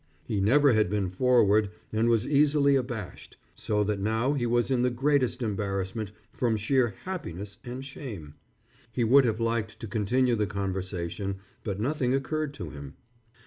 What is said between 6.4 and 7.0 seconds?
sheer